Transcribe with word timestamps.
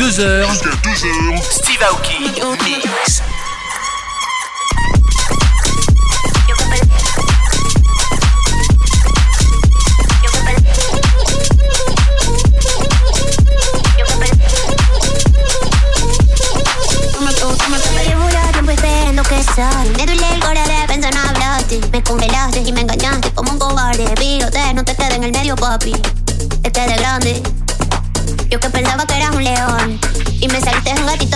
Jusqu'à 0.00 0.22
2h. 0.22 1.42
Steve 1.42 1.82
Aoki. 1.82 2.20
Mix. 2.22 3.22
Me 19.96 20.06
duele 20.06 20.34
el 20.34 20.40
corazón 20.40 20.80
de 20.80 20.86
pensar 20.86 21.12
en 21.12 21.18
hablarte 21.18 21.80
Me 21.92 22.02
congelaste 22.02 22.60
y 22.60 22.72
me 22.72 22.80
engañaste 22.80 23.30
como 23.32 23.52
un 23.52 23.58
cobarde 23.58 24.04
no 24.74 24.84
te 24.84 24.96
quedes 24.96 25.14
en 25.14 25.24
el 25.24 25.32
medio, 25.32 25.56
papi 25.56 25.92
Este 26.62 26.80
de 26.80 26.96
grande 26.96 27.42
Yo 28.48 28.58
que 28.58 28.70
pensaba 28.70 29.04
que 29.06 29.16
eras 29.16 29.34
un 29.34 29.44
león 29.44 29.79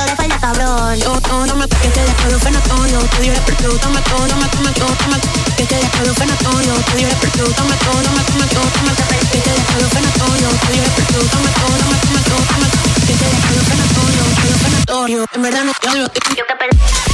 de 0.02 0.16
falda, 0.16 0.38
cabrón 0.40 0.98
Oh, 1.06 1.20
oh, 1.30 1.46
no 1.46 1.56
me 1.56 1.68
que 1.68 1.88
después 1.88 2.36
fue 2.42 2.50
notorio 2.50 2.98
Te 2.98 3.22
dio 3.22 3.32
el 3.32 3.40
perdido, 3.40 3.78
toma 3.78 4.00
todo, 4.02 4.26
toma, 4.26 4.48
toma 4.50 4.72
toma 4.72 5.18
Que 5.56 5.64
te 5.64 5.76
después 5.76 6.12
fue 6.16 6.26
notorio 6.26 6.74
Te 6.74 6.96
dio 6.96 7.08
el 7.08 7.16
perdido, 7.16 7.46
toma 7.54 7.76
todo, 7.78 8.02
toma, 8.02 8.22
toma 8.24 8.46
toma 8.48 8.92
Que 9.30 9.38
te 9.38 9.50
después 9.50 9.86
fue 9.92 10.00
notorio 10.02 10.48
Te 10.48 10.72
dio 10.72 10.82
el 10.82 10.90
perdido, 10.90 11.22
toma 11.30 11.50
todo, 11.54 11.76
toma, 11.78 11.96
toma 12.02 12.20
toma 12.26 12.66
Que 13.06 13.14
te 13.14 13.24
después 13.24 13.62
fue 13.66 13.76
notorio, 13.76 14.24
te 14.34 14.46
dio 14.46 14.56
fue 14.58 14.70
notorio 14.70 15.26
En 15.34 15.42
verdad 15.42 15.64
no 15.64 15.72
te 15.80 15.88
odio, 15.90 16.08
te 16.08 16.20
Yo 16.34 16.46
que 16.46 16.54
pensaba 16.56 17.13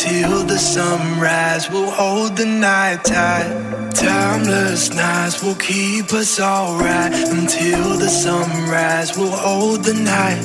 till 0.00 0.44
the 0.46 0.58
sunrise. 0.58 1.70
We'll 1.70 1.90
hold 1.90 2.36
the 2.36 2.46
night 2.46 3.04
tight. 3.04 3.48
Timeless 3.92 4.94
nights 4.94 5.42
will 5.42 5.56
keep 5.56 6.12
us 6.14 6.40
alright 6.40 7.12
until 7.28 7.98
the 7.98 8.08
sunrise. 8.08 9.14
We'll 9.16 9.36
hold 9.46 9.84
the 9.84 9.92
night. 9.92 10.40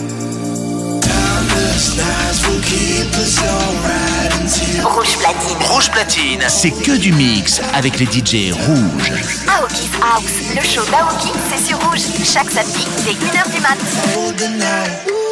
Timeless 1.01 1.85
nights 1.95 2.39
will 2.45 2.63
keep 2.63 3.09
us 3.23 3.35
alright 3.53 4.31
until. 4.41 4.89
Rouge 4.89 5.15
platine. 5.23 5.57
Rouge 5.71 5.89
platine. 5.89 6.43
C'est 6.49 6.71
que 6.71 6.97
du 6.97 7.13
mix 7.13 7.61
avec 7.73 7.97
les 7.99 8.07
DJ 8.07 8.51
rouges. 8.51 9.11
Aoki's 9.47 9.89
House, 10.01 10.35
le 10.53 10.63
show 10.63 10.83
d'Aoki, 10.91 11.31
c'est 11.49 11.63
sur 11.65 11.79
rouge. 11.79 12.01
Chaque 12.25 12.51
samedi 12.51 12.85
dès 13.05 13.13
1h 13.13 13.51
du 13.55 13.61
matin. 13.61 13.85
Hold 14.15 14.35
the 14.35 14.49
night. 14.49 15.24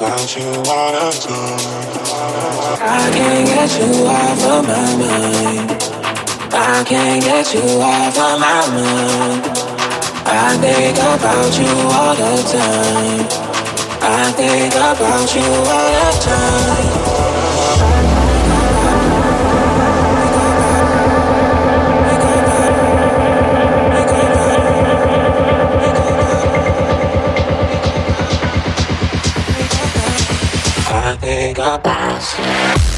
what 0.00 0.36
you 0.36 0.46
wanna 0.62 1.10
do. 1.26 1.34
I 2.80 3.10
can't 3.12 3.46
get 3.46 3.70
you 3.78 4.06
off 4.06 4.44
of 4.44 4.66
my 4.66 4.96
mind. 4.96 5.70
I 6.52 6.84
can't 6.84 7.22
get 7.22 7.54
you 7.54 7.62
off 7.80 8.16
of 8.16 8.38
my 8.38 8.66
mind. 8.74 9.42
I 10.24 10.56
think 10.60 10.98
about 10.98 11.58
you 11.58 11.72
all 11.98 12.14
the 12.14 12.34
time. 12.52 13.26
I 14.00 14.32
think 14.32 14.74
about 14.74 15.34
you 15.34 15.42
all 15.42 15.92
the 15.92 16.18
time. 16.24 17.07
I 31.08 31.16
think 31.16 31.56
about 31.56 32.97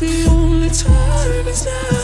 the 0.00 0.26
only 0.30 0.70
time 0.70 1.46
is 1.48 1.64
now. 1.64 2.03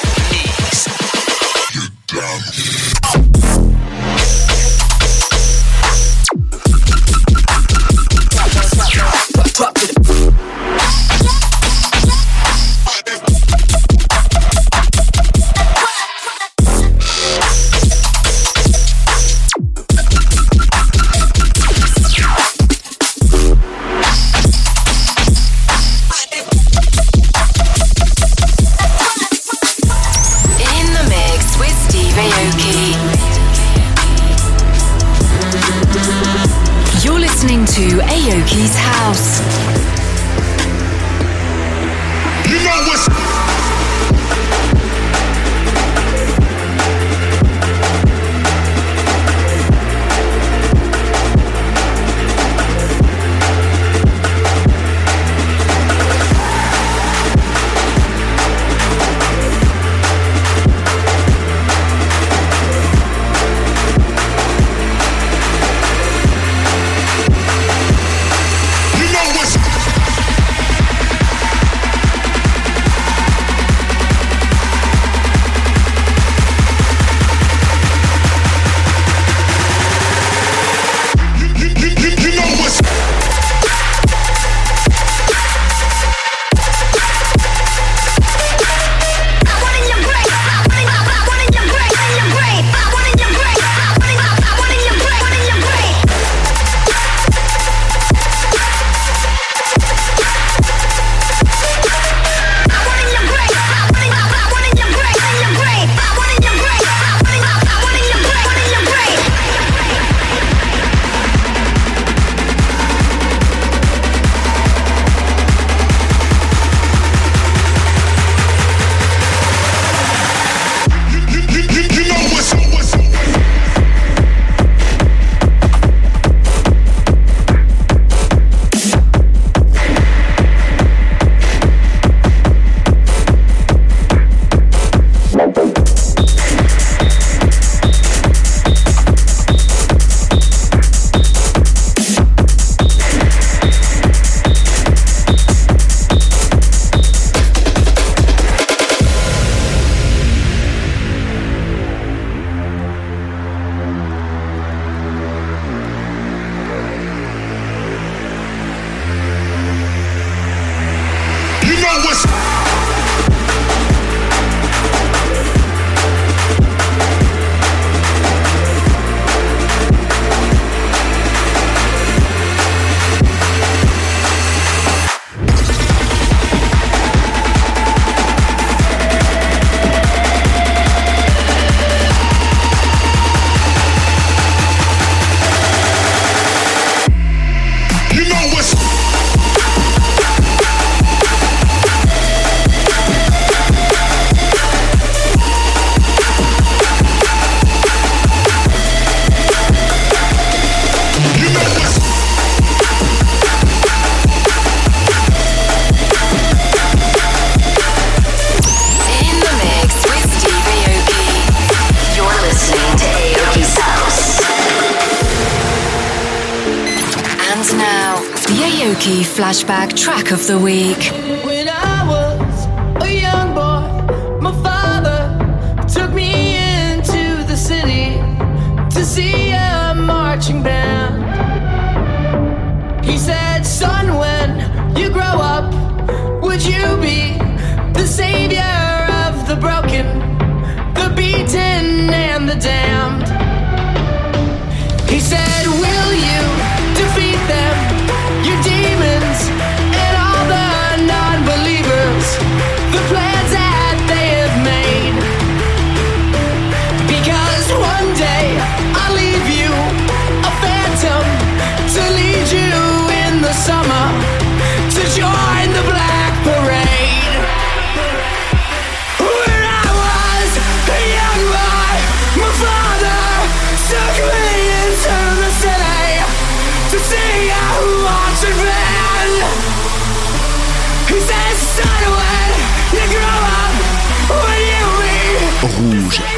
Flashback 219.41 219.97
Track 219.97 220.29
of 220.29 220.45
the 220.45 220.59
Week. 220.59 221.40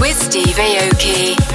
with 0.00 0.20
Steve 0.20 0.56
Aoki. 0.56 1.45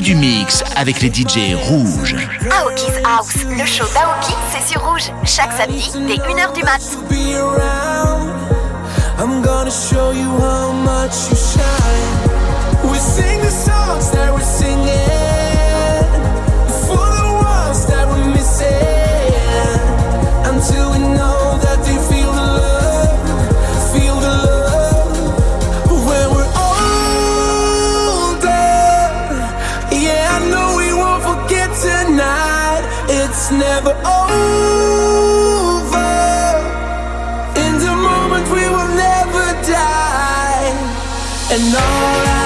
du 0.00 0.14
mix 0.14 0.64
avec 0.76 1.00
les 1.02 1.08
DJ 1.08 1.54
rouges. 1.54 2.16
Aoki's 2.50 3.00
House, 3.04 3.44
le 3.44 3.66
show 3.66 3.84
d'Aoki, 3.92 4.34
c'est 4.50 4.72
sur 4.72 4.82
rouge, 4.82 5.10
chaque 5.24 5.52
samedi 5.52 5.90
dès 6.06 6.16
1h 6.16 6.52
du 6.54 6.62
mat. 6.62 6.80
I'm 9.18 9.42
gonna 9.42 9.70
show 9.70 10.12
you 10.12 10.30
how 10.40 10.72
much 10.72 11.28
you 11.30 11.36
shine. 11.36 12.90
We 12.90 12.98
sing 12.98 13.40
the 13.40 13.50
songs 13.50 14.10
that 14.12 14.32
we're 14.32 14.40
singing. 14.40 15.09
it's 33.30 33.50
never 33.52 33.90
over. 33.90 34.34
In 37.64 37.72
the 37.78 37.94
moment, 38.08 38.46
we 38.50 38.64
will 38.74 38.92
never 39.06 39.46
die. 39.70 40.74
And 41.52 41.74
all 41.74 42.26
I 42.26 42.39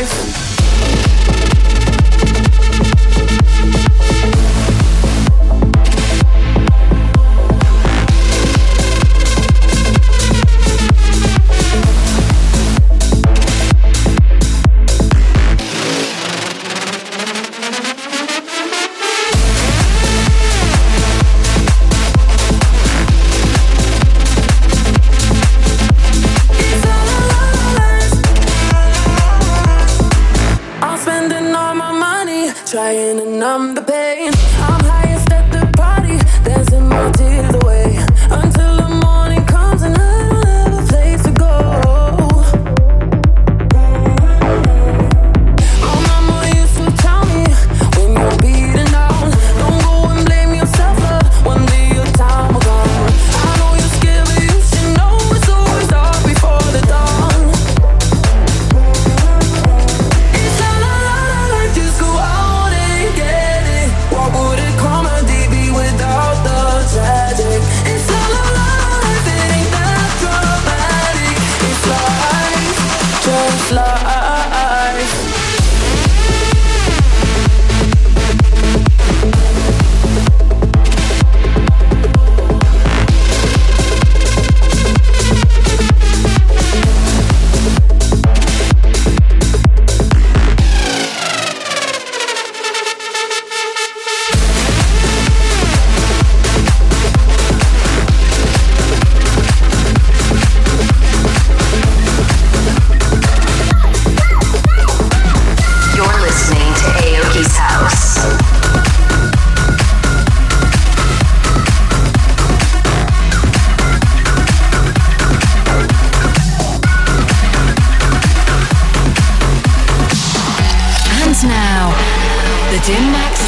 life 0.00 0.29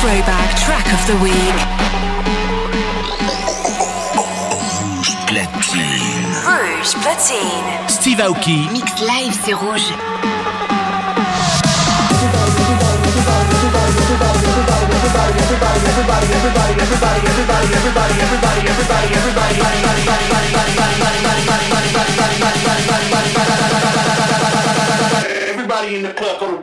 Throwback 0.03 0.57
track 0.57 0.93
of 0.93 1.07
the 1.07 1.15
week. 1.23 1.33
Rouge 4.19 5.15
Platine. 5.29 6.27
Rouge 6.45 6.95
platine. 7.05 7.89
Steve 7.89 8.19
Aoki. 8.19 8.69
Mix 8.73 9.01
live, 9.01 9.33
c'est 9.45 9.55
rouge. 9.55 9.93
Everybody 25.49 25.95
in 25.95 26.03
the 26.03 26.13
club, 26.13 26.63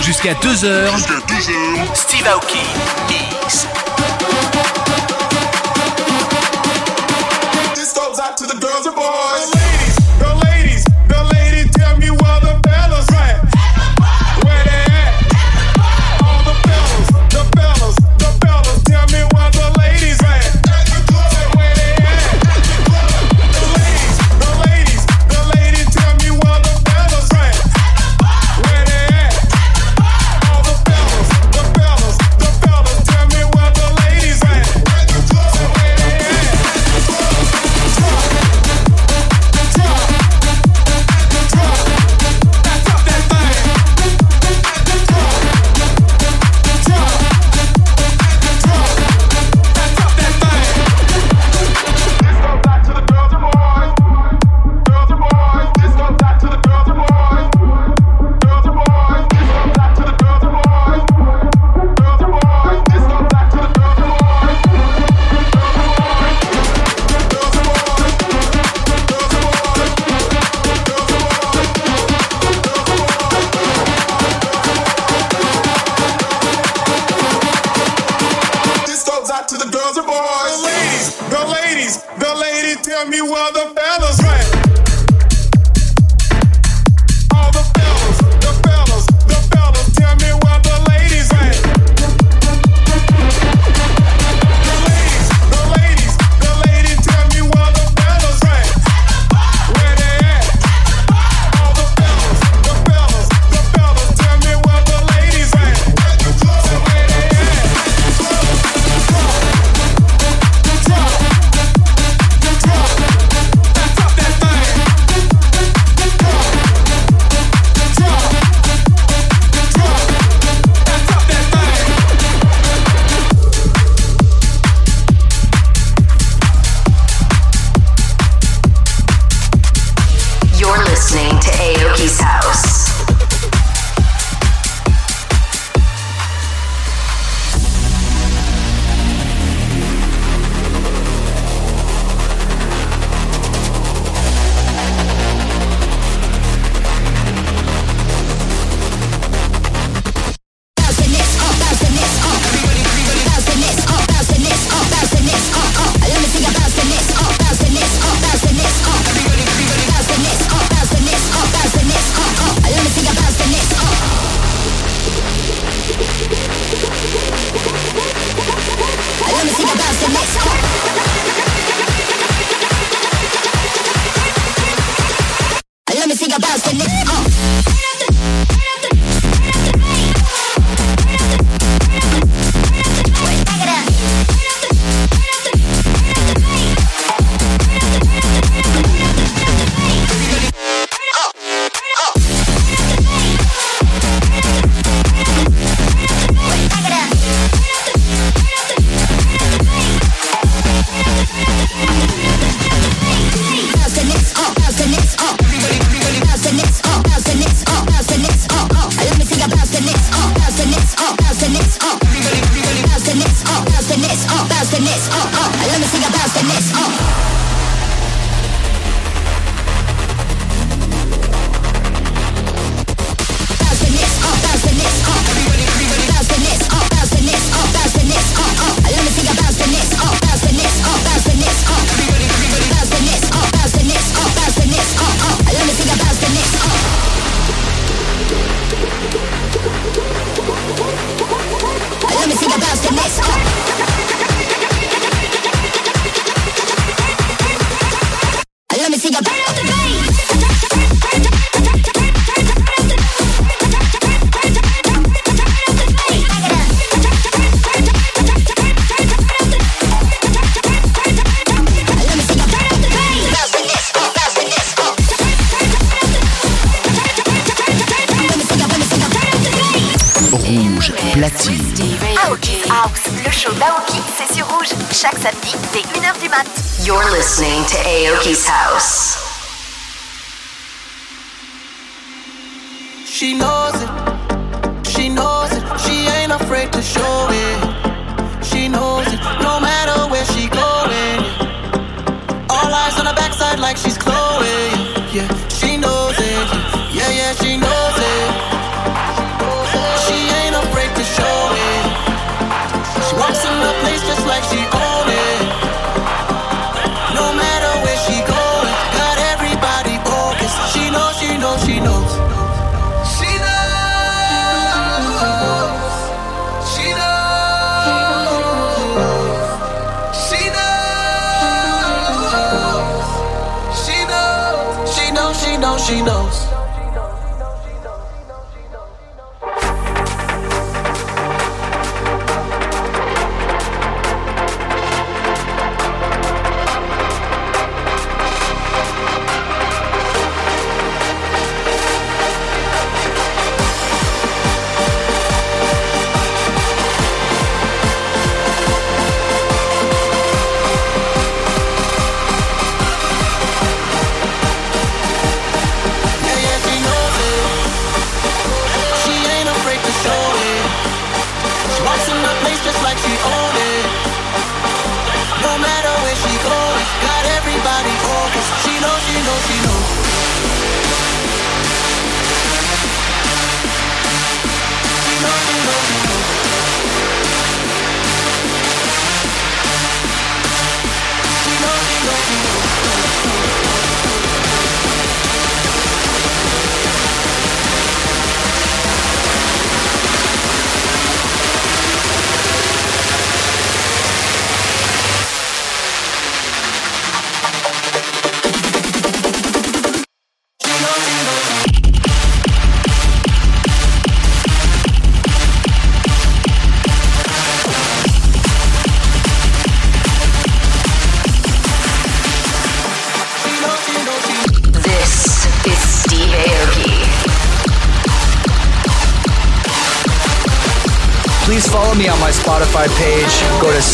Jusqu'à 0.00 0.32
2h. 0.32 0.88
Steve 1.94 2.26
Aoki. 2.26 3.81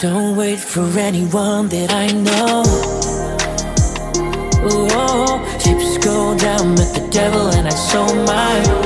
Don't 0.00 0.36
wait 0.36 0.60
for 0.60 0.86
anyone 0.96 1.68
that 1.70 1.90
I 1.90 2.06
know. 2.06 2.62
Ooh, 4.62 4.86
oh, 4.92 5.26
oh. 5.26 5.58
ships 5.58 5.98
go 5.98 6.38
down 6.38 6.76
with 6.76 6.94
the 6.94 7.08
devil, 7.10 7.48
and 7.48 7.66
I 7.66 7.70
sold 7.70 8.14
mine. 8.24 8.77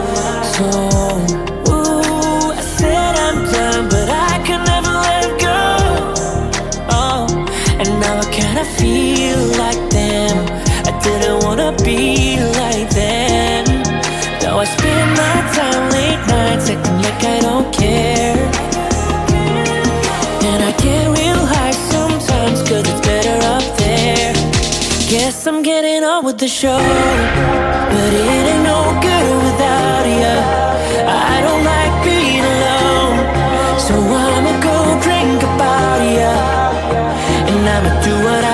Getting 25.62 26.02
on 26.02 26.24
with 26.24 26.38
the 26.38 26.48
show, 26.48 26.76
but 26.76 28.12
it 28.12 28.26
ain't 28.36 28.64
no 28.64 28.98
good 29.00 29.44
without 29.44 30.04
you. 30.04 30.36
I 31.06 31.40
don't 31.40 31.64
like 31.64 32.04
being 32.04 32.44
alone, 32.54 33.78
so 33.78 33.94
I'ma 33.94 34.60
go 34.60 35.00
drink 35.00 35.40
about 35.40 36.00
you, 36.02 36.32
and 37.52 37.68
I'ma 37.68 38.02
do 38.02 38.24
what 38.24 38.44
I. 38.44 38.51